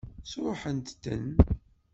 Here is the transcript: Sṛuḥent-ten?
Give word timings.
Sṛuḥent-ten? 0.31 1.27